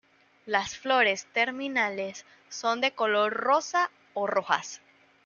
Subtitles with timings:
[0.47, 4.81] Las flores, terminales, son de color rosa o rojas.